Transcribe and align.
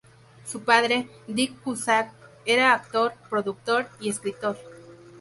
Su 0.47 0.61
padre, 0.63 1.07
Dick 1.27 1.61
Cusack, 1.61 2.11
era 2.43 2.73
actor, 2.73 3.13
productor 3.29 3.87
y 3.99 4.09
escritor. 4.09 4.57